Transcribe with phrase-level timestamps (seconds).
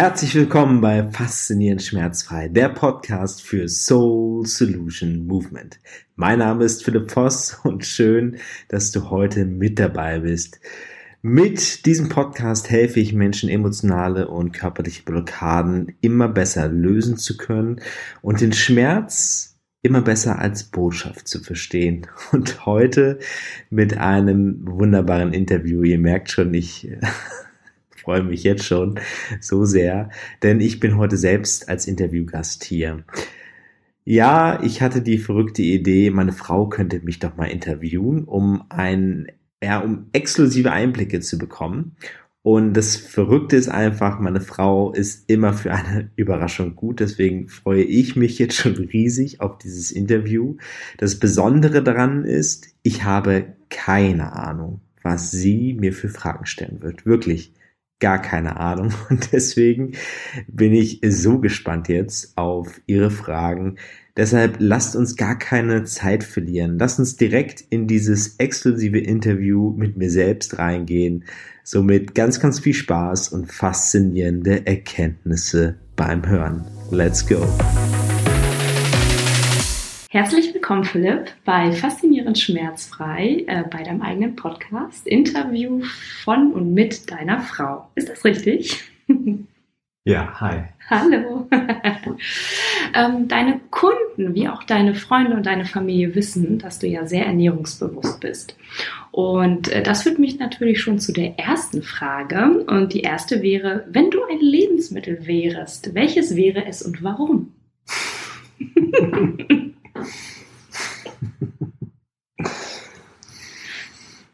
[0.00, 5.78] Herzlich willkommen bei Faszinierend Schmerzfrei, der Podcast für Soul Solution Movement.
[6.16, 8.38] Mein Name ist Philipp Voss und schön,
[8.68, 10.58] dass du heute mit dabei bist.
[11.20, 17.82] Mit diesem Podcast helfe ich Menschen, emotionale und körperliche Blockaden immer besser lösen zu können
[18.22, 22.06] und den Schmerz immer besser als Botschaft zu verstehen.
[22.32, 23.18] Und heute
[23.68, 25.82] mit einem wunderbaren Interview.
[25.82, 26.88] Ihr merkt schon, ich
[28.00, 28.98] freue mich jetzt schon
[29.40, 30.10] so sehr,
[30.42, 33.04] denn ich bin heute selbst als Interviewgast hier.
[34.04, 39.28] Ja, ich hatte die verrückte Idee, meine Frau könnte mich doch mal interviewen, um ein,
[39.62, 41.96] ja, um exklusive Einblicke zu bekommen.
[42.42, 47.00] Und das Verrückte ist einfach, meine Frau ist immer für eine Überraschung gut.
[47.00, 50.56] Deswegen freue ich mich jetzt schon riesig auf dieses Interview.
[50.96, 57.04] Das Besondere daran ist, ich habe keine Ahnung, was sie mir für Fragen stellen wird.
[57.04, 57.52] Wirklich
[58.00, 58.92] gar keine Ahnung.
[59.10, 59.92] Und deswegen
[60.48, 63.76] bin ich so gespannt jetzt auf Ihre Fragen.
[64.16, 66.78] Deshalb lasst uns gar keine Zeit verlieren.
[66.78, 71.24] Lasst uns direkt in dieses exklusive Interview mit mir selbst reingehen.
[71.62, 76.64] Somit ganz, ganz viel Spaß und faszinierende Erkenntnisse beim Hören.
[76.90, 77.46] Let's go!
[80.12, 85.82] Herzlich willkommen, Philipp, bei Faszinierend Schmerzfrei, äh, bei deinem eigenen Podcast, Interview
[86.24, 87.88] von und mit deiner Frau.
[87.94, 88.82] Ist das richtig?
[90.06, 90.62] Ja, hi.
[90.88, 91.46] Hallo.
[92.94, 97.26] ähm, deine Kunden, wie auch deine Freunde und deine Familie wissen, dass du ja sehr
[97.26, 98.56] ernährungsbewusst bist.
[99.12, 102.64] Und äh, das führt mich natürlich schon zu der ersten Frage.
[102.66, 107.52] Und die erste wäre, wenn du ein Lebensmittel wärst, welches wäre es und warum?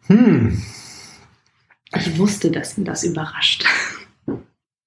[0.07, 0.63] hm.
[1.95, 3.65] Ich wusste, dass ihn das überrascht.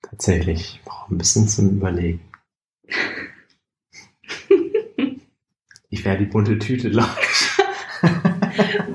[0.02, 2.22] Tatsächlich, ich brauche ein bisschen zum Überlegen.
[5.90, 7.50] Ich wäre die bunte Tüte, glaube ich.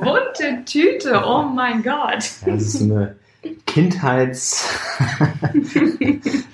[0.00, 2.30] bunte Tüte, oh mein Gott.
[2.46, 3.16] Ja, das ist eine
[3.66, 4.68] Kindheits...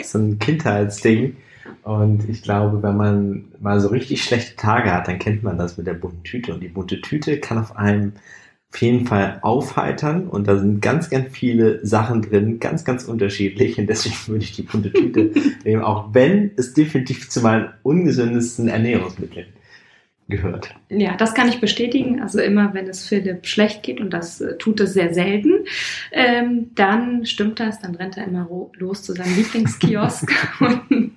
[0.02, 1.36] so ein Kindheitsding.
[1.82, 5.76] Und ich glaube, wenn man mal so richtig schlechte Tage hat, dann kennt man das
[5.76, 6.54] mit der bunten Tüte.
[6.54, 8.14] Und die bunte Tüte kann auf einem
[8.72, 13.78] auf jeden Fall aufheitern und da sind ganz, ganz viele Sachen drin, ganz, ganz unterschiedlich
[13.78, 15.32] und deswegen würde ich die bunte Tüte
[15.64, 19.46] nehmen, auch wenn es definitiv zu meinen ungesündesten Ernährungsmitteln
[20.30, 20.74] gehört.
[20.88, 22.22] Ja, das kann ich bestätigen.
[22.22, 25.64] Also immer, wenn es Philipp schlecht geht und das äh, tut es sehr selten,
[26.12, 28.48] ähm, dann stimmt das, dann rennt er immer
[28.78, 31.12] los zu seinem Lieblingskiosk und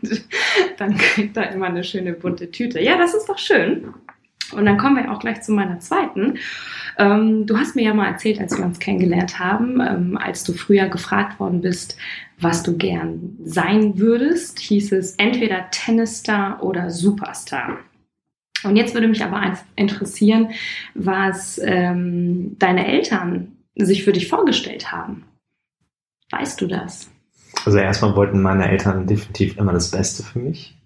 [0.77, 2.81] dann kriegt er immer eine schöne bunte Tüte.
[2.81, 3.93] Ja, das ist doch schön.
[4.53, 6.37] Und dann kommen wir auch gleich zu meiner zweiten.
[6.97, 10.53] Ähm, du hast mir ja mal erzählt, als wir uns kennengelernt haben, ähm, als du
[10.53, 11.97] früher gefragt worden bist,
[12.39, 17.79] was du gern sein würdest, hieß es entweder Tennisstar oder Superstar.
[18.63, 20.51] Und jetzt würde mich aber interessieren,
[20.93, 25.25] was ähm, deine Eltern sich für dich vorgestellt haben.
[26.31, 27.09] Weißt du das?
[27.65, 30.77] Also erstmal wollten meine Eltern definitiv immer das Beste für mich.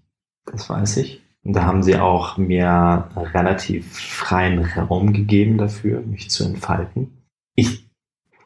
[0.45, 1.21] Das weiß ich.
[1.47, 7.23] Und da haben sie auch mir relativ freien Raum gegeben dafür, mich zu entfalten.
[7.55, 7.87] Ich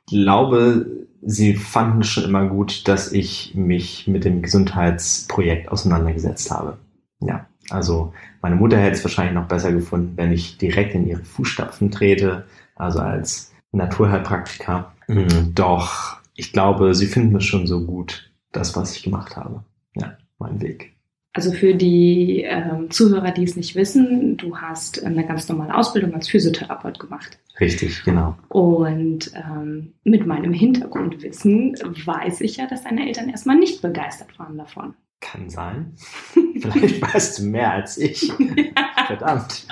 [0.05, 0.85] glaube,
[1.23, 6.77] sie fanden schon immer gut, dass ich mich mit dem Gesundheitsprojekt auseinandergesetzt habe.
[7.21, 8.13] Ja, also
[8.43, 12.45] meine Mutter hätte es wahrscheinlich noch besser gefunden, wenn ich direkt in ihre Fußstapfen trete,
[12.75, 14.93] also als Naturheilpraktiker.
[15.07, 15.55] Mhm.
[15.55, 19.63] Doch ich glaube, sie finden es schon so gut, das, was ich gemacht habe.
[19.95, 20.93] Ja, mein Weg.
[21.33, 26.13] Also für die ähm, Zuhörer, die es nicht wissen, du hast eine ganz normale Ausbildung
[26.13, 27.39] als Physiotherapeut gemacht.
[27.59, 28.37] Richtig, genau.
[28.49, 34.57] Und ähm, mit meinem Hintergrundwissen weiß ich ja, dass deine Eltern erstmal nicht begeistert waren
[34.57, 34.93] davon.
[35.21, 35.93] Kann sein.
[36.59, 38.29] Vielleicht weißt du mehr als ich.
[39.07, 39.67] Verdammt.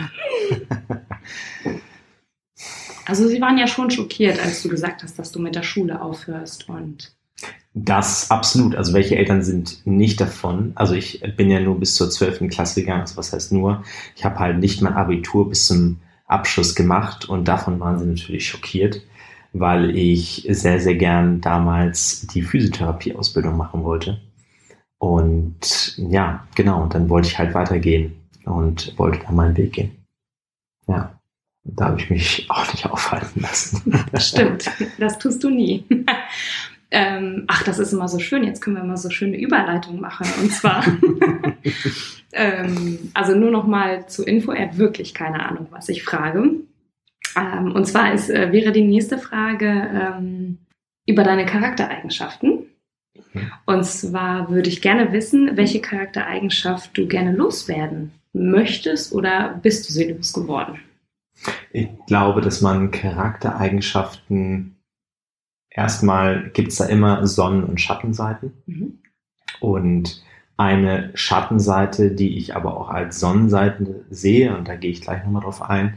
[3.06, 6.02] Also sie waren ja schon schockiert, als du gesagt hast, dass du mit der Schule
[6.02, 7.19] aufhörst und
[7.86, 8.76] das absolut.
[8.76, 10.72] Also welche Eltern sind nicht davon?
[10.76, 12.50] Also ich bin ja nur bis zur 12.
[12.50, 13.02] Klasse gegangen.
[13.02, 13.84] Also was heißt nur?
[14.16, 18.48] Ich habe halt nicht mein Abitur bis zum Abschluss gemacht und davon waren sie natürlich
[18.48, 19.02] schockiert,
[19.54, 24.22] weil ich sehr, sehr gern damals die Physiotherapieausbildung machen wollte.
[25.00, 28.16] Und ja, genau, und dann wollte ich halt weitergehen
[28.46, 29.92] und wollte da meinen Weg gehen.
[30.88, 31.20] Ja,
[31.64, 34.06] da habe ich mich auch nicht aufhalten lassen.
[34.18, 35.86] Stimmt, das tust du nie.
[36.92, 38.44] Ähm, ach, das ist immer so schön.
[38.44, 40.28] Jetzt können wir mal so schöne Überleitung machen.
[40.42, 40.84] Und zwar,
[42.34, 44.52] ähm, also nur noch mal zur Info.
[44.52, 46.52] Er hat wirklich keine Ahnung, was ich frage.
[47.36, 50.58] Ähm, und zwar ist, äh, wäre die nächste Frage ähm,
[51.06, 52.66] über deine Charaktereigenschaften.
[53.66, 59.94] Und zwar würde ich gerne wissen, welche Charaktereigenschaft du gerne loswerden möchtest oder bist du
[59.94, 60.80] sie losgeworden?
[61.72, 64.76] Ich glaube, dass man Charaktereigenschaften
[65.70, 68.54] erstmal gibt es da immer Sonnen- und Schattenseiten.
[68.66, 69.00] Mhm.
[69.60, 70.24] Und
[70.58, 75.44] eine Schattenseite, die ich aber auch als Sonnenseite sehe, und da gehe ich gleich nochmal
[75.44, 75.96] drauf ein,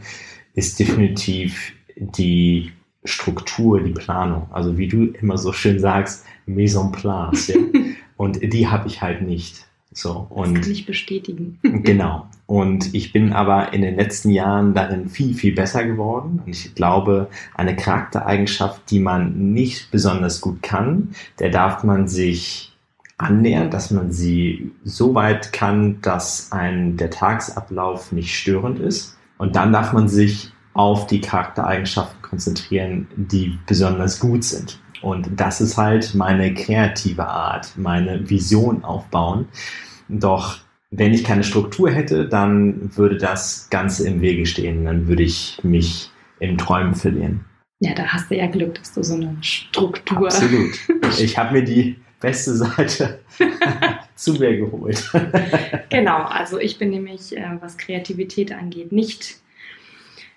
[0.54, 2.72] ist definitiv die
[3.04, 4.46] Struktur, die Planung.
[4.52, 7.48] Also wie du immer so schön sagst, Mise en place.
[7.48, 7.56] Ja?
[8.16, 9.66] und die habe ich halt nicht.
[9.92, 11.58] So, und das kann ich bestätigen.
[11.62, 12.28] genau.
[12.52, 16.42] Und ich bin aber in den letzten Jahren darin viel, viel besser geworden.
[16.44, 22.76] Und ich glaube, eine Charaktereigenschaft, die man nicht besonders gut kann, der darf man sich
[23.16, 29.16] annähern, dass man sie so weit kann, dass ein der Tagesablauf nicht störend ist.
[29.38, 34.78] Und dann darf man sich auf die Charaktereigenschaften konzentrieren, die besonders gut sind.
[35.00, 39.46] Und das ist halt meine kreative Art, meine Vision aufbauen.
[40.10, 40.58] Doch
[40.92, 44.84] wenn ich keine Struktur hätte, dann würde das Ganze im Wege stehen.
[44.84, 47.44] Dann würde ich mich in Träumen verlieren.
[47.80, 50.26] Ja, da hast du ja Glück, dass du so eine Struktur.
[50.26, 50.78] Absolut.
[51.18, 53.20] Ich habe mir die beste Seite
[54.14, 55.10] zu mir geholt.
[55.90, 59.36] genau, also ich bin nämlich, äh, was Kreativität angeht, nicht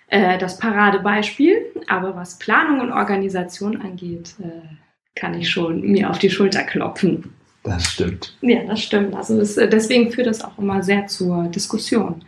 [0.08, 4.76] äh, das Paradebeispiel, aber was Planung und Organisation angeht, äh,
[5.14, 7.32] kann ich schon mir auf die Schulter klopfen.
[7.66, 8.36] Das stimmt.
[8.42, 9.14] Ja, das stimmt.
[9.16, 12.24] Also es, äh, deswegen führt das auch immer sehr zur Diskussion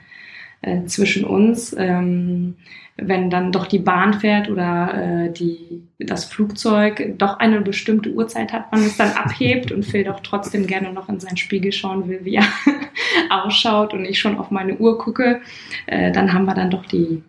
[0.63, 1.75] äh, zwischen uns.
[1.79, 2.57] Ähm,
[2.97, 8.53] wenn dann doch die Bahn fährt oder äh, die, das Flugzeug doch eine bestimmte Uhrzeit
[8.53, 12.09] hat, man es dann abhebt und Phil doch trotzdem gerne noch in seinen Spiegel schauen
[12.09, 12.47] will, wie er
[13.31, 15.41] ausschaut und ich schon auf meine Uhr gucke,
[15.87, 17.23] äh, dann haben wir dann doch die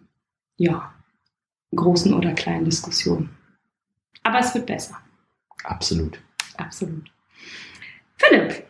[0.57, 0.91] ja,
[1.75, 3.29] großen oder kleinen Diskussionen.
[4.23, 4.97] Aber es wird besser.
[5.63, 6.19] Absolut.
[6.57, 7.11] Absolut.
[8.19, 8.65] Philipp,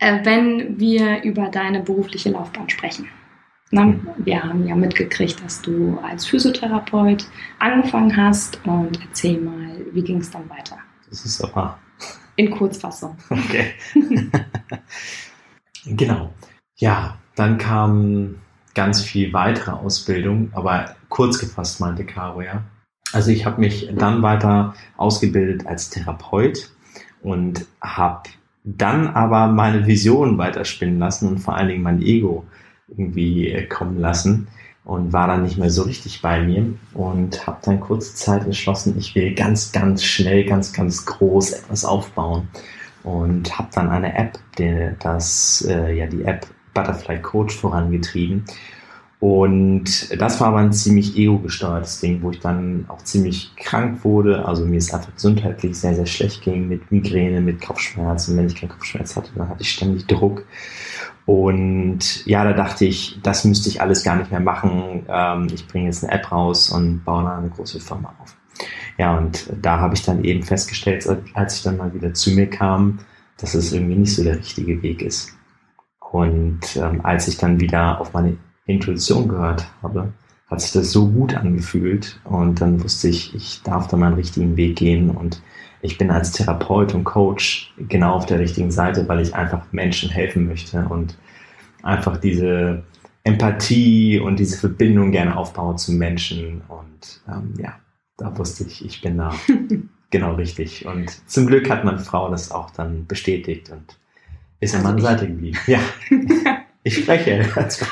[0.00, 3.08] äh, wenn wir über deine berufliche Laufbahn sprechen.
[3.70, 7.24] Na, wir haben ja mitgekriegt, dass du als Physiotherapeut
[7.60, 10.76] angefangen hast und erzähl mal, wie ging es dann weiter?
[11.08, 11.78] Das ist aber.
[12.34, 13.16] In Kurzfassung.
[13.30, 13.74] Okay.
[15.84, 16.34] genau.
[16.76, 18.40] Ja, dann kam
[18.74, 22.64] ganz viel weitere Ausbildung, aber kurz gefasst meinte Caro, ja.
[23.12, 26.70] Also ich habe mich dann weiter ausgebildet als Therapeut
[27.22, 28.30] und habe
[28.64, 32.44] dann aber meine Vision weiterspinnen lassen und vor allen Dingen mein Ego
[32.88, 34.48] irgendwie kommen lassen
[34.84, 38.96] und war dann nicht mehr so richtig bei mir und habe dann kurze Zeit entschlossen,
[38.98, 42.48] ich will ganz, ganz schnell, ganz, ganz groß etwas aufbauen
[43.02, 48.44] und habe dann eine App, die, das, äh, ja, die App Butterfly Coach vorangetrieben.
[49.20, 54.46] Und das war aber ein ziemlich ego-gesteuertes Ding, wo ich dann auch ziemlich krank wurde.
[54.46, 58.38] Also mir ist einfach gesundheitlich sehr, sehr schlecht ging mit Migräne, mit Kopfschmerzen.
[58.38, 60.46] Wenn ich keinen Kopfschmerz hatte, dann hatte ich ständig Druck.
[61.26, 65.04] Und ja, da dachte ich, das müsste ich alles gar nicht mehr machen.
[65.06, 68.34] Ähm, ich bringe jetzt eine App raus und baue dann eine große Firma auf.
[68.96, 72.48] Ja, und da habe ich dann eben festgestellt, als ich dann mal wieder zu mir
[72.48, 73.00] kam,
[73.36, 75.36] dass es irgendwie nicht so der richtige Weg ist.
[76.10, 78.36] Und ähm, als ich dann wieder auf meine
[78.70, 80.12] Intuition gehört habe,
[80.48, 84.56] hat sich das so gut angefühlt und dann wusste ich, ich darf da meinen richtigen
[84.56, 85.42] Weg gehen und
[85.82, 90.10] ich bin als Therapeut und Coach genau auf der richtigen Seite, weil ich einfach Menschen
[90.10, 91.16] helfen möchte und
[91.82, 92.82] einfach diese
[93.24, 97.76] Empathie und diese Verbindung gerne aufbaue zu Menschen und ähm, ja,
[98.16, 99.34] da wusste ich, ich bin da
[100.10, 103.98] genau richtig und zum Glück hat meine Frau das auch dann bestätigt und
[104.60, 105.58] ist also an meiner Seite geblieben.
[105.66, 105.80] Ja,
[106.82, 107.84] ich spreche als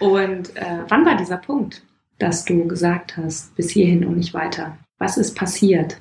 [0.00, 1.82] Und äh, wann war dieser Punkt,
[2.18, 4.78] dass du gesagt hast, bis hierhin und nicht weiter?
[4.98, 6.00] Was ist passiert?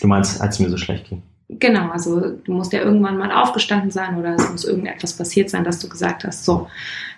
[0.00, 1.22] Du meinst, als es mir so schlecht ging?
[1.48, 5.64] Genau, also du musst ja irgendwann mal aufgestanden sein oder es muss irgendetwas passiert sein,
[5.64, 6.68] dass du gesagt hast, so,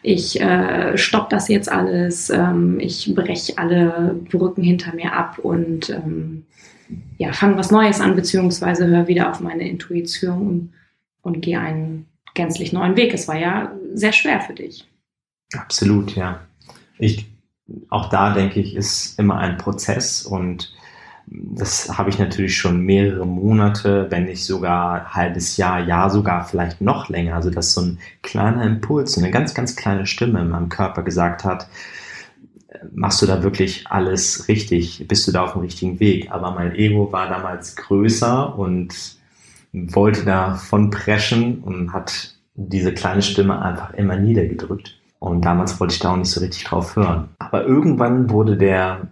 [0.03, 5.89] ich äh, stopp das jetzt alles, ähm, ich breche alle Brücken hinter mir ab und
[5.91, 6.47] ähm,
[7.17, 10.73] ja, fange was Neues an, beziehungsweise höre wieder auf meine Intuition und
[11.25, 13.15] und gehe einen gänzlich neuen Weg.
[13.15, 14.87] Es war ja sehr schwer für dich.
[15.57, 16.41] Absolut, ja.
[16.99, 17.27] Ich,
[17.89, 20.73] auch da denke ich, ist immer ein Prozess und
[21.27, 26.45] das habe ich natürlich schon mehrere Monate, wenn nicht sogar ein halbes Jahr, Jahr sogar
[26.45, 27.35] vielleicht noch länger.
[27.35, 31.45] Also dass so ein kleiner Impuls, eine ganz, ganz kleine Stimme in meinem Körper gesagt
[31.45, 31.67] hat,
[32.93, 35.07] machst du da wirklich alles richtig?
[35.09, 36.31] Bist du da auf dem richtigen Weg?
[36.31, 39.17] Aber mein Ego war damals größer und
[39.75, 45.01] wollte davon preschen und hat diese kleine Stimme einfach immer niedergedrückt.
[45.19, 47.31] Und damals wollte ich da auch nicht so richtig drauf hören.
[47.39, 49.09] Aber irgendwann wurde der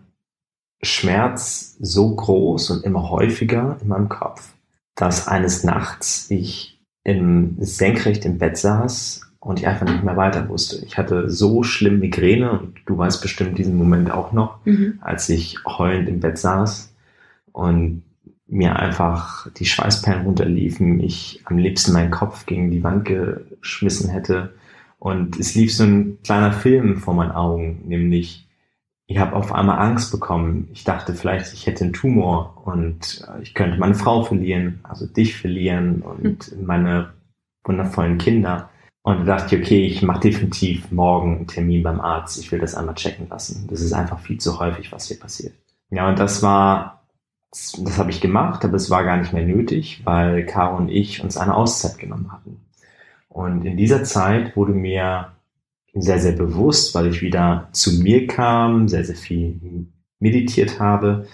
[0.83, 4.53] Schmerz so groß und immer häufiger in meinem Kopf,
[4.95, 10.49] dass eines Nachts ich im senkrecht im Bett saß und ich einfach nicht mehr weiter
[10.49, 10.85] wusste.
[10.85, 14.99] Ich hatte so schlimm Migräne und du weißt bestimmt diesen Moment auch noch, mhm.
[15.01, 16.95] als ich heulend im Bett saß
[17.51, 18.03] und
[18.53, 24.55] mir einfach die Schweißperlen runterliefen, ich am liebsten meinen Kopf gegen die Wand geschmissen hätte
[24.99, 28.47] und es lief so ein kleiner Film vor meinen Augen, nämlich
[29.07, 30.69] ich habe auf einmal Angst bekommen.
[30.73, 35.37] Ich dachte vielleicht, ich hätte einen Tumor und ich könnte meine Frau verlieren, also dich
[35.37, 36.67] verlieren und mhm.
[36.67, 37.13] meine
[37.65, 38.71] wundervollen Kinder.
[39.03, 42.39] Und da dachte ich, okay, ich mache definitiv morgen einen Termin beim Arzt.
[42.39, 43.67] Ich will das einmal checken lassen.
[43.69, 45.55] Das ist einfach viel zu häufig, was hier passiert.
[45.91, 47.02] Ja, und das war,
[47.53, 51.23] das habe ich gemacht, aber es war gar nicht mehr nötig, weil Caro und ich
[51.23, 52.61] uns eine Auszeit genommen hatten.
[53.29, 55.33] Und in dieser Zeit wurde mir
[55.95, 59.87] sehr, sehr bewusst, weil ich wieder zu mir kam, sehr, sehr viel
[60.19, 61.29] meditiert habe,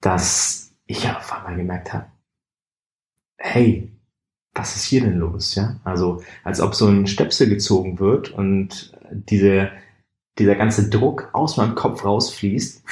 [0.00, 2.06] dass ich auf einmal gemerkt habe,
[3.36, 3.92] hey,
[4.54, 5.54] was ist hier denn los?
[5.54, 9.70] Ja, also als ob so ein Stöpsel gezogen wird und diese,
[10.38, 12.82] dieser ganze Druck aus meinem Kopf rausfließt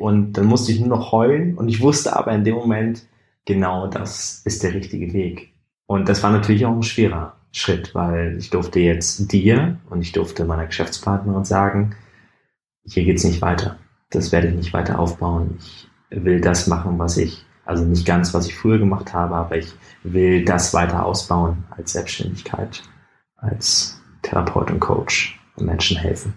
[0.00, 3.06] und dann musste ich nur noch heulen und ich wusste aber in dem Moment,
[3.44, 5.52] genau das ist der richtige Weg.
[5.86, 10.12] Und das war natürlich auch ein schwerer Schritt, weil ich durfte jetzt dir und ich
[10.12, 11.96] durfte meiner Geschäftspartnerin sagen,
[12.84, 13.78] hier geht's nicht weiter.
[14.10, 15.58] Das werde ich nicht weiter aufbauen.
[15.58, 19.58] Ich will das machen, was ich also nicht ganz, was ich früher gemacht habe, aber
[19.58, 22.82] ich will das weiter ausbauen als Selbstständigkeit,
[23.36, 26.32] als Therapeut und Coach und Menschen helfen.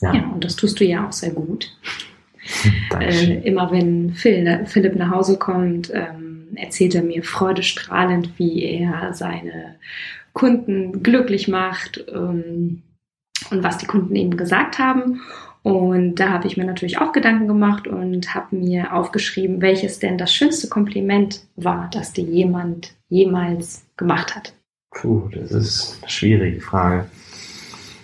[0.00, 0.14] Ja.
[0.14, 1.76] ja, und das tust du ja auch sehr gut.
[3.00, 9.12] äh, immer wenn Phil, Philipp nach Hause kommt, ähm, erzählt er mir freudestrahlend, wie er
[9.14, 9.76] seine
[10.32, 12.82] Kunden glücklich macht ähm,
[13.50, 15.20] und was die Kunden eben gesagt haben.
[15.62, 20.16] Und da habe ich mir natürlich auch Gedanken gemacht und habe mir aufgeschrieben, welches denn
[20.16, 24.54] das schönste Kompliment war, das dir jemand jemals gemacht hat.
[24.90, 27.06] Puh, das ist eine schwierige Frage.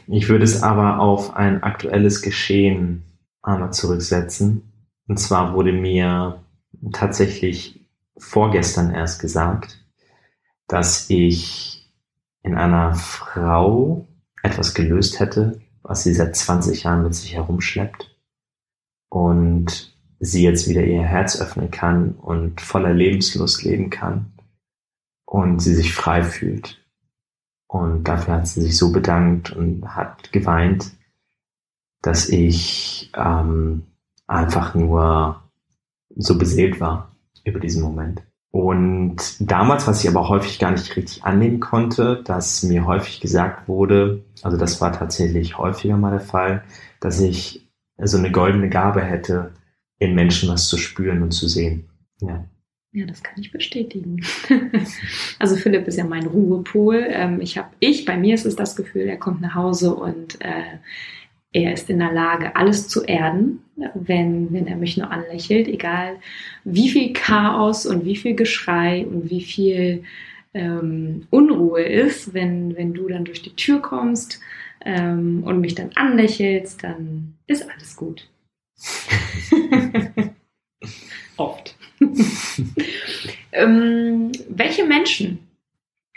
[0.08, 3.02] Ich würde es aber auf ein aktuelles Geschehen
[3.46, 4.72] einmal zurücksetzen.
[5.08, 6.44] Und zwar wurde mir
[6.92, 7.88] tatsächlich
[8.18, 9.84] vorgestern erst gesagt,
[10.66, 11.92] dass ich
[12.42, 14.08] in einer Frau
[14.42, 18.16] etwas gelöst hätte, was sie seit 20 Jahren mit sich herumschleppt
[19.08, 24.32] und sie jetzt wieder ihr Herz öffnen kann und voller Lebenslust leben kann
[25.24, 26.82] und sie sich frei fühlt.
[27.68, 30.95] Und dafür hat sie sich so bedankt und hat geweint,
[32.06, 33.82] dass ich ähm,
[34.28, 35.42] einfach nur
[36.14, 38.22] so beseelt war über diesen Moment.
[38.52, 43.66] Und damals, was ich aber häufig gar nicht richtig annehmen konnte, dass mir häufig gesagt
[43.66, 46.62] wurde, also das war tatsächlich häufiger mal der Fall,
[47.00, 47.68] dass ich
[48.00, 49.52] so eine goldene Gabe hätte,
[49.98, 51.88] in Menschen was zu spüren und zu sehen.
[52.20, 52.44] Ja.
[52.92, 54.22] Ja, das kann ich bestätigen.
[55.38, 57.04] also Philipp ist ja mein Ruhepol.
[57.08, 60.40] Ähm, ich habe, ich, bei mir ist es das Gefühl, er kommt nach Hause und
[60.40, 60.78] äh,
[61.52, 63.62] er ist in der Lage, alles zu erden,
[63.94, 66.16] wenn, wenn er mich nur anlächelt, egal
[66.64, 70.04] wie viel Chaos und wie viel Geschrei und wie viel
[70.54, 74.40] ähm, Unruhe ist, wenn, wenn du dann durch die Tür kommst
[74.84, 78.28] ähm, und mich dann anlächelst, dann ist alles gut.
[81.36, 81.76] Oft.
[83.52, 85.38] ähm, welche Menschen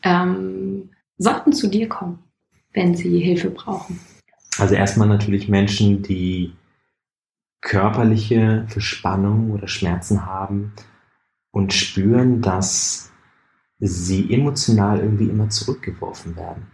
[0.03, 2.19] ähm, sollten zu dir kommen,
[2.73, 3.99] wenn sie Hilfe brauchen?
[4.59, 6.53] Also erstmal natürlich Menschen, die
[7.61, 10.73] körperliche Verspannung oder Schmerzen haben
[11.51, 13.11] und spüren, dass
[13.79, 16.67] sie emotional irgendwie immer zurückgeworfen werden.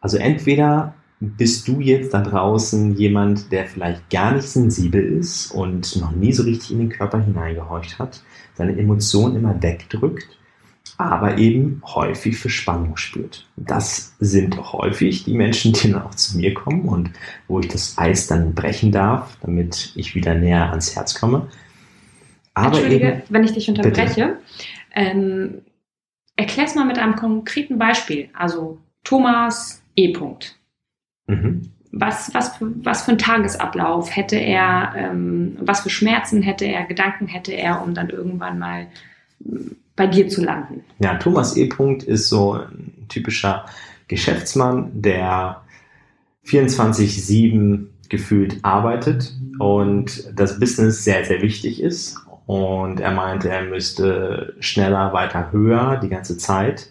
[0.00, 5.96] Also entweder bist du jetzt da draußen jemand, der vielleicht gar nicht sensibel ist und
[5.96, 8.22] noch nie so richtig in den Körper hineingehorcht hat,
[8.54, 10.38] seine Emotionen immer wegdrückt
[10.98, 13.46] aber eben häufig für Spannung spürt.
[13.56, 17.10] Das sind häufig die Menschen, die dann auch zu mir kommen und
[17.48, 21.48] wo ich das Eis dann brechen darf, damit ich wieder näher ans Herz komme.
[22.54, 24.36] Aber Entschuldige, eben, wenn ich dich unterbreche.
[24.94, 25.62] Ähm,
[26.36, 28.28] Erklär es mal mit einem konkreten Beispiel.
[28.32, 30.14] Also Thomas E.
[30.14, 30.52] -Punkt.
[31.26, 31.70] Mhm.
[31.92, 37.26] Was, was, was für ein Tagesablauf hätte er, ähm, was für Schmerzen hätte er, Gedanken
[37.26, 38.86] hätte er, um dann irgendwann mal
[39.96, 40.84] bei dir zu landen.
[40.98, 41.68] Ja, Thomas E.
[41.68, 43.66] -Punkt ist so ein typischer
[44.08, 45.62] Geschäftsmann, der
[46.46, 52.18] 24-7 gefühlt arbeitet und das Business sehr, sehr wichtig ist.
[52.46, 56.90] Und er meinte, er müsste schneller, weiter, höher die ganze Zeit.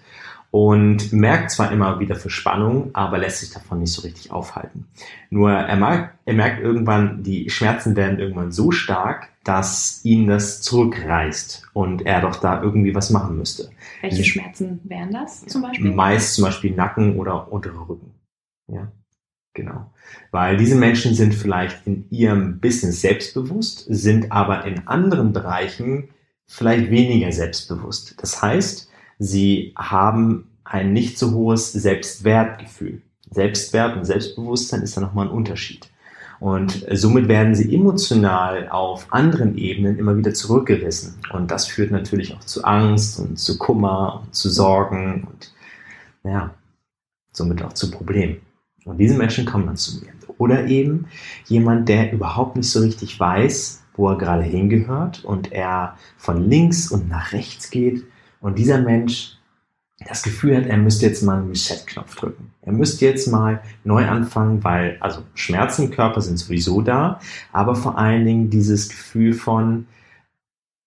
[0.52, 4.86] Und merkt zwar immer wieder Verspannung, aber lässt sich davon nicht so richtig aufhalten.
[5.30, 10.62] Nur er, mag, er merkt irgendwann, die Schmerzen werden irgendwann so stark, dass ihn das
[10.62, 13.72] zurückreißt und er doch da irgendwie was machen müsste.
[14.02, 15.92] Welche Schmerzen wären das zum Beispiel?
[15.94, 18.14] Meist zum Beispiel Nacken oder untere Rücken.
[18.68, 18.92] Ja,
[19.54, 19.90] genau.
[20.32, 26.10] Weil diese Menschen sind vielleicht in ihrem Business selbstbewusst, sind aber in anderen Bereichen
[26.46, 28.16] vielleicht weniger selbstbewusst.
[28.22, 28.91] Das heißt,
[29.22, 33.04] sie haben ein nicht so hohes Selbstwertgefühl.
[33.30, 35.90] Selbstwert und Selbstbewusstsein ist da nochmal ein Unterschied.
[36.40, 41.20] Und somit werden sie emotional auf anderen Ebenen immer wieder zurückgerissen.
[41.32, 45.54] Und das führt natürlich auch zu Angst und zu Kummer und zu Sorgen und
[46.24, 46.56] ja,
[47.32, 48.38] somit auch zu Problemen.
[48.86, 50.14] Und diese Menschen kommen dann zu mir.
[50.40, 51.06] Oder eben
[51.46, 56.90] jemand, der überhaupt nicht so richtig weiß, wo er gerade hingehört und er von links
[56.90, 58.04] und nach rechts geht.
[58.42, 59.38] Und dieser Mensch
[60.08, 62.52] das Gefühl hat, er müsste jetzt mal einen Reset-Knopf drücken.
[62.62, 67.20] Er müsste jetzt mal neu anfangen, weil, also Schmerzen im Körper sind sowieso da,
[67.52, 69.88] aber vor allen Dingen dieses Gefühl von,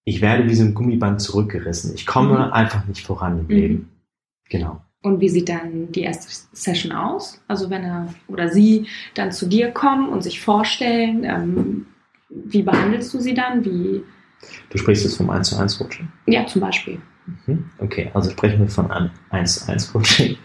[0.04, 1.94] ich werde wie so ein Gummiband zurückgerissen.
[1.94, 2.52] Ich komme mhm.
[2.52, 3.50] einfach nicht voran im mhm.
[3.50, 3.90] Leben.
[4.50, 4.82] Genau.
[5.02, 7.40] Und wie sieht dann die erste Session aus?
[7.46, 11.87] Also wenn er oder sie dann zu dir kommen und sich vorstellen, ähm,
[12.30, 13.64] wie behandelst du sie dann?
[13.64, 14.02] Wie
[14.70, 16.08] du sprichst jetzt vom 1 zu 1 Coaching?
[16.26, 17.00] Ja, zum Beispiel.
[17.26, 17.64] Mhm.
[17.78, 20.37] Okay, also sprechen wir von einem 1 zu 1 Coaching.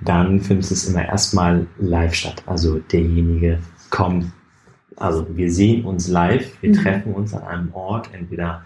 [0.00, 2.42] Dann findet es immer erstmal live statt.
[2.46, 4.30] Also derjenige kommt,
[4.96, 6.74] also wir sehen uns live, wir mhm.
[6.74, 8.62] treffen uns an einem Ort, entweder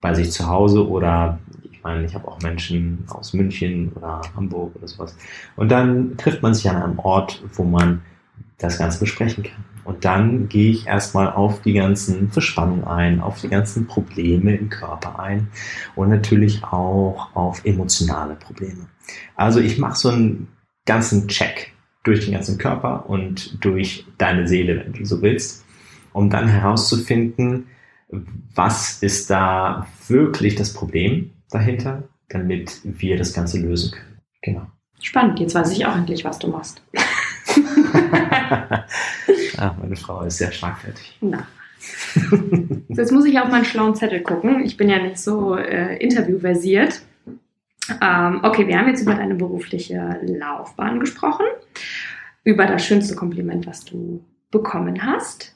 [0.00, 4.74] bei sich zu Hause oder ich meine, ich habe auch Menschen aus München oder Hamburg
[4.76, 5.16] oder sowas.
[5.56, 8.02] Und dann trifft man sich an einem Ort, wo man
[8.58, 9.64] das Ganze besprechen kann.
[9.84, 14.70] Und dann gehe ich erstmal auf die ganzen Verspannungen ein, auf die ganzen Probleme im
[14.70, 15.48] Körper ein
[15.94, 18.86] und natürlich auch auf emotionale Probleme.
[19.36, 20.48] Also ich mache so einen
[20.86, 21.72] ganzen Check
[22.02, 25.64] durch den ganzen Körper und durch deine Seele, wenn du so willst,
[26.12, 27.66] um dann herauszufinden,
[28.54, 34.18] was ist da wirklich das Problem dahinter, damit wir das Ganze lösen können.
[34.42, 34.66] Genau.
[35.00, 36.82] Spannend, jetzt weiß ich auch endlich, was du machst.
[39.58, 41.18] Ach, meine Frau ist sehr schlagfertig.
[41.20, 41.46] Na.
[42.88, 44.64] Jetzt muss ich auf meinen schlauen Zettel gucken.
[44.64, 47.02] Ich bin ja nicht so äh, interviewversiert.
[48.00, 51.44] Ähm, okay, wir haben jetzt über deine berufliche Laufbahn gesprochen,
[52.42, 55.54] über das schönste Kompliment, was du bekommen hast.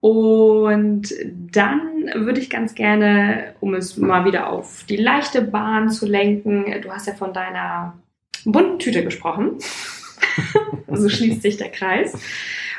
[0.00, 1.12] Und
[1.52, 6.64] dann würde ich ganz gerne, um es mal wieder auf die leichte Bahn zu lenken,
[6.80, 7.98] du hast ja von deiner
[8.44, 9.58] bunten Tüte gesprochen.
[10.92, 12.16] so schließt sich der Kreis.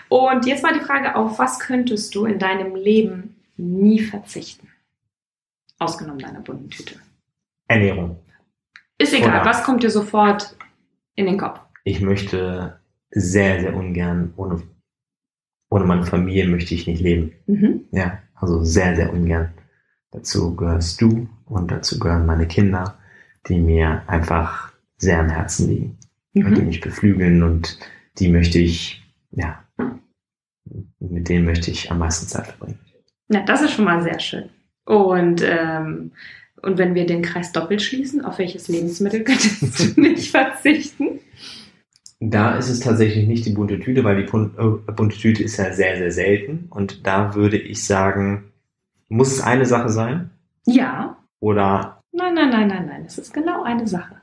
[0.10, 4.68] Und jetzt mal die Frage, auf was könntest du in deinem Leben nie verzichten?
[5.80, 6.96] Ausgenommen deiner bunten Tüte.
[7.68, 8.20] Ernährung.
[8.98, 10.56] Ist egal, Oder was kommt dir sofort
[11.16, 11.60] in den Kopf?
[11.86, 14.62] Ich möchte sehr, sehr ungern, ohne,
[15.70, 17.32] ohne meine Familie möchte ich nicht leben.
[17.48, 17.86] Mhm.
[17.92, 19.54] Ja, also sehr, sehr ungern.
[20.12, 23.00] Dazu gehörst du und dazu gehören meine Kinder,
[23.48, 25.98] die mir einfach sehr am Herzen liegen
[26.34, 26.46] mhm.
[26.46, 27.80] und die mich beflügeln und
[28.20, 29.64] die möchte ich, ja,
[31.00, 32.80] mit denen möchte ich am meisten Zeit verbringen.
[33.30, 34.50] Ja, das ist schon mal sehr schön.
[34.86, 36.12] Und, ähm,
[36.62, 41.20] und wenn wir den Kreis doppelt schließen, auf welches Lebensmittel könntest du nicht verzichten?
[42.20, 45.74] Da ist es tatsächlich nicht die bunte Tüte, weil die äh, bunte Tüte ist ja
[45.74, 46.68] sehr, sehr selten.
[46.70, 48.52] Und da würde ich sagen,
[49.10, 50.30] muss es eine Sache sein?
[50.68, 51.18] Ja.
[51.40, 52.04] Oder?
[52.12, 53.06] Nein, nein, nein, nein, nein.
[53.08, 54.18] Es ist genau eine Sache.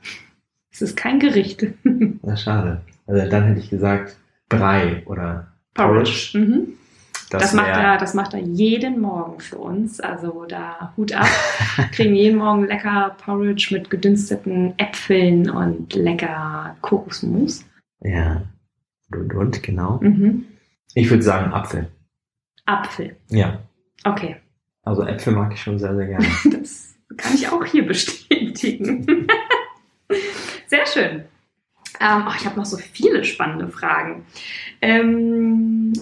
[0.71, 1.65] Es ist kein Gericht.
[1.83, 2.81] Na, schade.
[3.07, 4.17] Also dann hätte ich gesagt
[4.49, 6.31] Brei oder Porridge.
[6.33, 6.37] Porridge.
[6.37, 6.67] Mhm.
[7.29, 9.99] Das, das, macht er, das macht er jeden Morgen für uns.
[9.99, 11.27] Also da Hut ab.
[11.91, 17.65] Kriegen jeden Morgen lecker Porridge mit gedünsteten Äpfeln und lecker Kokosmus.
[18.01, 18.41] Ja.
[19.11, 19.99] Und, und genau.
[20.01, 20.45] Mhm.
[20.95, 21.87] Ich würde sagen Apfel.
[22.65, 23.15] Apfel.
[23.29, 23.59] Ja.
[24.03, 24.37] Okay.
[24.83, 26.27] Also Äpfel mag ich schon sehr, sehr gerne.
[26.59, 29.05] das kann ich auch hier bestätigen.
[30.67, 31.25] Sehr schön.
[31.99, 34.25] Ähm, oh, ich habe noch so viele spannende Fragen.
[34.81, 35.93] Ähm,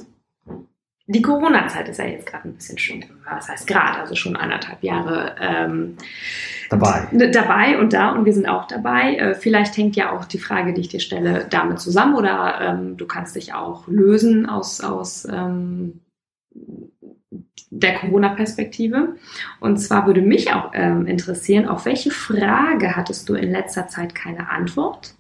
[1.09, 4.83] die Corona-Zeit ist ja jetzt gerade ein bisschen schon, was heißt gerade, also schon anderthalb
[4.83, 5.95] Jahre ähm,
[6.69, 7.07] dabei.
[7.31, 9.15] Dabei und da und wir sind auch dabei.
[9.15, 12.97] Äh, vielleicht hängt ja auch die Frage, die ich dir stelle, damit zusammen oder ähm,
[12.97, 16.01] du kannst dich auch lösen aus, aus ähm,
[17.79, 19.15] der Corona-Perspektive.
[19.59, 24.15] Und zwar würde mich auch ähm, interessieren, auf welche Frage hattest du in letzter Zeit
[24.15, 25.15] keine Antwort?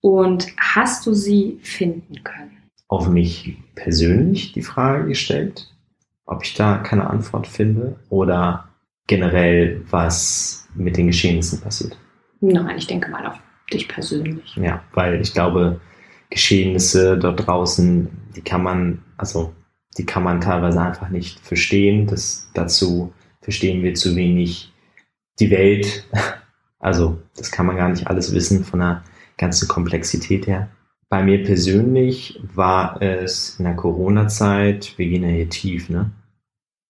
[0.00, 2.70] Und hast du sie finden können?
[2.88, 5.72] Auf mich persönlich die Frage gestellt,
[6.26, 8.68] ob ich da keine Antwort finde oder
[9.06, 11.96] generell, was mit den Geschehnissen passiert?
[12.40, 13.40] Nein, ich denke mal auf
[13.72, 14.56] dich persönlich.
[14.56, 15.80] Ja, weil ich glaube,
[16.30, 19.52] Geschehnisse dort draußen, die kann man, also
[19.98, 22.06] die kann man teilweise einfach nicht verstehen.
[22.06, 24.72] Das, dazu verstehen wir zu wenig
[25.38, 26.06] die Welt.
[26.78, 29.02] Also das kann man gar nicht alles wissen von der
[29.38, 30.68] ganzen Komplexität her.
[31.08, 36.10] Bei mir persönlich war es in der Corona-Zeit, wir gehen ja hier tief, ne?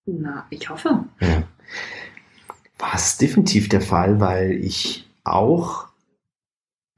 [0.04, 1.04] Na, ich hoffe.
[1.20, 1.44] Ja.
[2.78, 5.86] War es definitiv der Fall, weil ich auch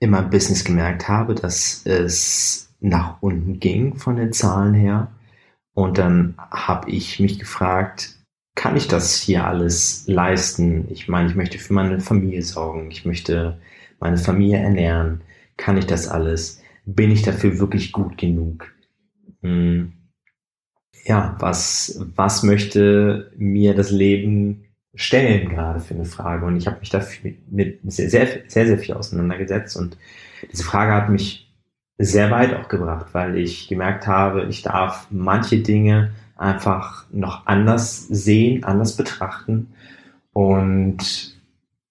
[0.00, 5.08] in meinem Business gemerkt habe, dass es nach unten ging von den Zahlen her.
[5.78, 8.16] Und dann habe ich mich gefragt,
[8.56, 10.88] kann ich das hier alles leisten?
[10.90, 13.60] Ich meine, ich möchte für meine Familie sorgen, ich möchte
[14.00, 15.20] meine Familie ernähren.
[15.56, 16.60] Kann ich das alles?
[16.84, 18.72] Bin ich dafür wirklich gut genug?
[19.42, 19.92] Hm.
[21.04, 24.64] Ja, was, was möchte mir das Leben
[24.96, 26.44] stellen gerade für eine Frage?
[26.44, 29.96] Und ich habe mich dafür mit sehr, sehr, sehr, sehr viel auseinandergesetzt und
[30.50, 31.47] diese Frage hat mich
[31.98, 38.06] sehr weit auch gebracht, weil ich gemerkt habe, ich darf manche Dinge einfach noch anders
[38.06, 39.74] sehen, anders betrachten
[40.32, 41.36] und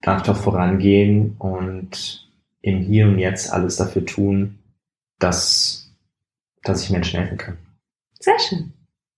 [0.00, 2.26] darf doch vorangehen und
[2.62, 4.58] im Hier und Jetzt alles dafür tun,
[5.18, 5.92] dass,
[6.62, 7.58] dass ich Menschen helfen kann.
[8.18, 8.72] Sehr schön.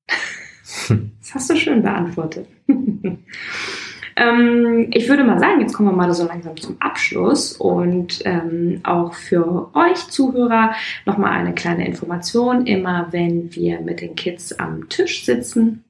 [1.20, 2.48] Das hast du schön beantwortet.
[4.21, 8.81] ähm, ich würde mal sagen, jetzt kommen wir mal so langsam zum Abschluss und ähm,
[8.85, 10.75] auch für euch Zuhörer
[11.07, 12.67] nochmal eine kleine Information.
[12.67, 15.85] Immer wenn wir mit den Kids am Tisch sitzen,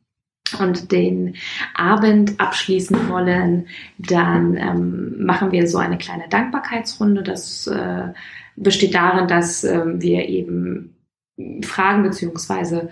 [0.59, 1.37] und den
[1.75, 7.23] Abend abschließen wollen, dann ähm, machen wir so eine kleine Dankbarkeitsrunde.
[7.23, 8.09] Das äh,
[8.57, 10.97] besteht darin, dass äh, wir eben
[11.62, 12.90] fragen beziehungsweise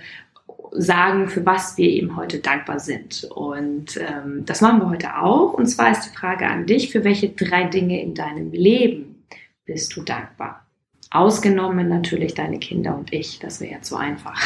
[0.72, 3.24] sagen, für was wir eben heute dankbar sind.
[3.24, 5.54] Und ähm, das machen wir heute auch.
[5.54, 9.24] Und zwar ist die Frage an dich, für welche drei Dinge in deinem Leben
[9.64, 10.66] bist du dankbar?
[11.10, 13.38] Ausgenommen natürlich deine Kinder und ich.
[13.38, 14.40] Das wäre jetzt so einfach.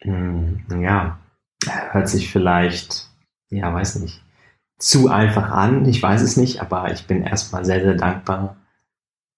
[0.00, 1.18] Hm, ja,
[1.90, 3.08] hört sich vielleicht,
[3.50, 4.22] ja, weiß nicht,
[4.78, 5.86] zu einfach an.
[5.86, 8.56] Ich weiß es nicht, aber ich bin erstmal sehr, sehr dankbar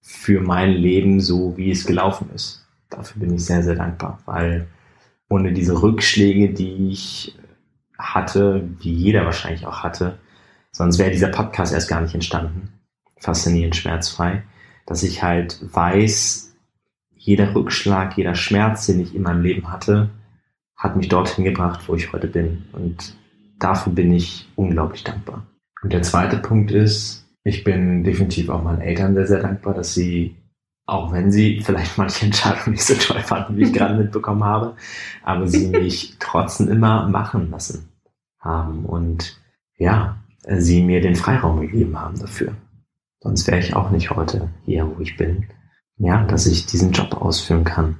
[0.03, 2.67] für mein Leben, so wie es gelaufen ist.
[2.91, 4.67] Dafür bin ich sehr, sehr dankbar, weil
[5.29, 7.37] ohne diese Rückschläge, die ich
[7.99, 10.19] hatte, wie jeder wahrscheinlich auch hatte,
[10.71, 12.73] sonst wäre dieser Podcast erst gar nicht entstanden.
[13.19, 14.45] Faszinierend schmerzfrei,
[14.87, 16.55] dass ich halt weiß,
[17.15, 20.11] jeder Rückschlag, jeder Schmerz, den ich in meinem Leben hatte,
[20.77, 22.65] hat mich dorthin gebracht, wo ich heute bin.
[22.73, 23.17] Und
[23.59, 25.45] dafür bin ich unglaublich dankbar.
[25.83, 29.95] Und der zweite Punkt ist, ich bin definitiv auch meinen Eltern sehr, sehr dankbar, dass
[29.95, 30.37] sie
[30.89, 34.75] auch wenn sie vielleicht manche Entscheidungen nicht so toll fanden, wie ich gerade mitbekommen habe,
[35.23, 37.93] aber sie mich trotzdem immer machen lassen
[38.41, 39.39] haben und
[39.77, 42.55] ja, sie mir den Freiraum gegeben haben dafür.
[43.21, 45.49] Sonst wäre ich auch nicht heute hier, wo ich bin.
[45.99, 47.99] Ja, dass ich diesen Job ausführen kann.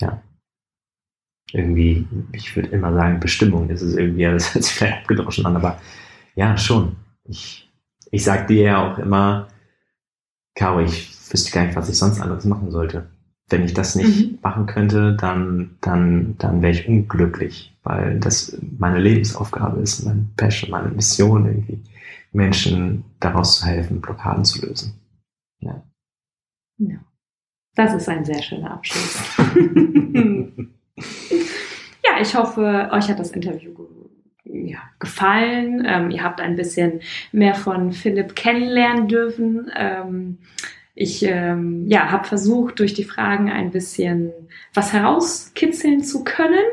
[0.00, 0.20] Ja.
[1.52, 5.54] Irgendwie, ich würde immer sagen, Bestimmung ist es irgendwie, das hört sich vielleicht abgedroschen an,
[5.54, 5.80] aber
[6.34, 6.96] ja, schon.
[7.24, 7.70] Ich,
[8.10, 9.48] ich sag dir ja auch immer,
[10.54, 13.08] Caro, ich wüsste gar nicht, was ich sonst anderes machen sollte.
[13.48, 14.38] Wenn ich das nicht mhm.
[14.42, 20.70] machen könnte, dann, dann, dann wäre ich unglücklich, weil das meine Lebensaufgabe ist, meine Passion,
[20.70, 21.82] meine Mission irgendwie,
[22.32, 25.00] Menschen daraus zu helfen, Blockaden zu lösen.
[25.60, 25.82] Ja.
[26.78, 26.98] ja.
[27.74, 29.18] Das ist ein sehr schöner Abschluss.
[32.04, 33.70] ja, ich hoffe, euch hat das Interview
[34.44, 35.84] ja, gefallen.
[35.86, 37.00] Ähm, ihr habt ein bisschen
[37.32, 39.70] mehr von Philipp kennenlernen dürfen.
[39.76, 40.38] Ähm,
[41.00, 44.32] ich ähm, ja, habe versucht, durch die Fragen ein bisschen
[44.74, 46.64] was herauskitzeln zu können.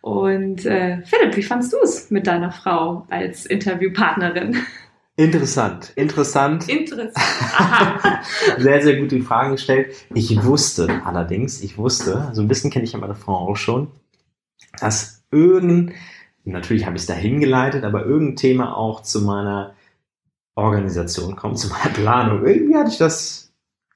[0.00, 4.56] Und äh, Philipp, wie fandst du es mit deiner Frau als Interviewpartnerin?
[5.16, 6.70] Interessant, interessant.
[6.70, 7.12] Interessant.
[8.58, 9.94] sehr, sehr gute Fragen gestellt.
[10.14, 13.88] Ich wusste allerdings, ich wusste, so ein bisschen kenne ich ja meine Frau auch schon,
[14.80, 15.92] dass irgend,
[16.44, 19.74] natürlich habe ich es da hingeleitet, aber irgendein Thema auch zu meiner
[20.54, 22.46] Organisation kommt, zu meiner Planung.
[22.46, 23.49] Irgendwie hatte ich das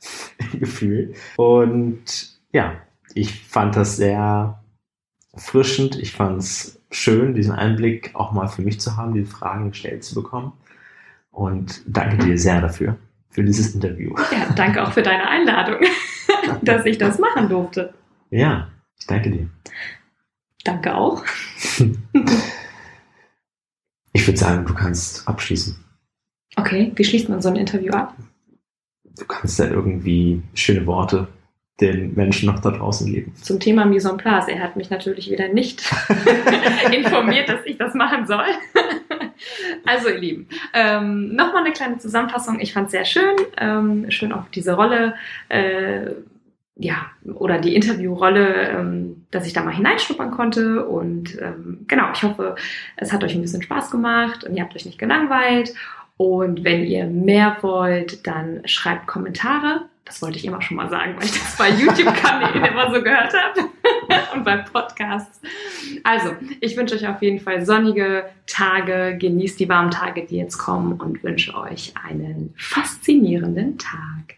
[0.53, 1.15] Gefühl.
[1.37, 2.75] Und ja,
[3.15, 4.63] ich fand das sehr
[5.33, 5.97] erfrischend.
[5.99, 10.05] Ich fand es schön, diesen Einblick auch mal für mich zu haben, diese Fragen gestellt
[10.05, 10.53] zu bekommen.
[11.31, 12.97] Und danke dir sehr dafür,
[13.31, 14.15] für dieses Interview.
[14.31, 15.81] Ja, danke auch für deine Einladung,
[16.63, 17.93] dass ich das machen durfte.
[18.31, 19.49] Ja, ich danke dir.
[20.63, 21.25] Danke auch.
[24.13, 25.77] ich würde sagen, du kannst abschließen.
[26.57, 28.15] Okay, wie schließt man so ein Interview ab?
[29.19, 31.29] Du kannst da irgendwie schöne Worte
[31.81, 33.35] den Menschen noch da draußen geben.
[33.35, 34.47] Zum Thema Mise en place.
[34.49, 35.83] Er hat mich natürlich wieder nicht
[36.93, 38.47] informiert, dass ich das machen soll.
[39.85, 42.61] Also ihr Lieben, ähm, nochmal eine kleine Zusammenfassung.
[42.61, 45.15] Ich fand es sehr schön, ähm, schön auch diese Rolle,
[45.49, 46.13] äh,
[46.77, 50.87] ja, oder die Interviewrolle, ähm, dass ich da mal hineinschnuppern konnte.
[50.87, 52.57] Und ähm, genau, ich hoffe,
[52.97, 55.75] es hat euch ein bisschen Spaß gemacht und ihr habt euch nicht gelangweilt.
[56.17, 59.87] Und wenn ihr mehr wollt, dann schreibt Kommentare.
[60.05, 63.33] Das wollte ich immer schon mal sagen, weil ich das bei YouTube-Kanälen immer so gehört
[63.33, 63.69] habe
[64.35, 65.41] und bei Podcasts.
[66.05, 70.59] Also, ich wünsche euch auf jeden Fall sonnige Tage, genießt die warmen Tage, die jetzt
[70.59, 74.37] kommen und wünsche euch einen faszinierenden Tag.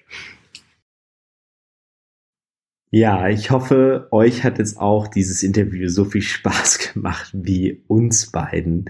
[2.91, 8.31] Ja, ich hoffe, euch hat jetzt auch dieses Interview so viel Spaß gemacht wie uns
[8.31, 8.89] beiden.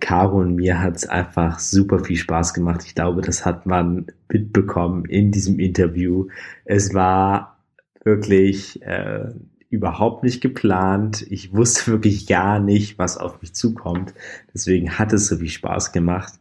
[0.00, 2.82] Caro und mir hat es einfach super viel Spaß gemacht.
[2.84, 6.28] Ich glaube, das hat man mitbekommen in diesem Interview.
[6.64, 7.58] Es war
[8.04, 9.26] wirklich äh,
[9.70, 11.26] überhaupt nicht geplant.
[11.28, 14.14] Ich wusste wirklich gar nicht, was auf mich zukommt.
[14.54, 16.34] Deswegen hat es so viel Spaß gemacht.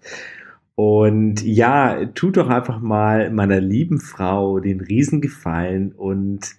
[0.75, 6.55] Und ja, tut doch einfach mal meiner lieben Frau den Riesengefallen und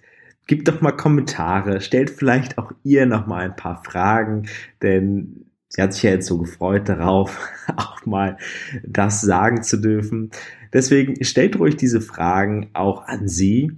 [0.49, 4.47] Gebt doch mal Kommentare, stellt vielleicht auch ihr noch mal ein paar Fragen,
[4.81, 8.37] denn sie hat sich ja jetzt so gefreut darauf, auch mal
[8.83, 10.31] das sagen zu dürfen.
[10.73, 13.71] Deswegen stellt ruhig diese Fragen auch an sie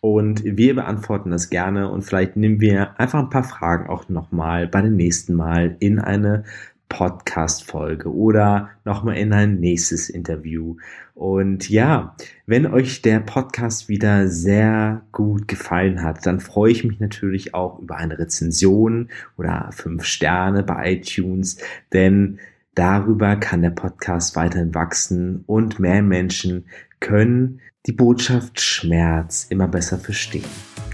[0.00, 4.30] und wir beantworten das gerne und vielleicht nehmen wir einfach ein paar Fragen auch noch
[4.30, 6.44] mal bei den nächsten Mal in eine
[6.88, 10.76] Podcast-Folge oder nochmal in ein nächstes Interview.
[11.14, 12.14] Und ja,
[12.46, 17.78] wenn euch der Podcast wieder sehr gut gefallen hat, dann freue ich mich natürlich auch
[17.78, 21.58] über eine Rezension oder fünf Sterne bei iTunes,
[21.92, 22.38] denn
[22.74, 26.66] darüber kann der Podcast weiterhin wachsen und mehr Menschen
[27.00, 30.44] können die Botschaft Schmerz immer besser verstehen.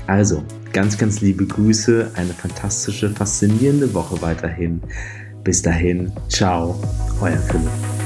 [0.07, 4.83] Also, ganz, ganz liebe Grüße, eine fantastische, faszinierende Woche weiterhin.
[5.45, 6.79] Bis dahin, ciao,
[7.21, 8.02] euer Philipp.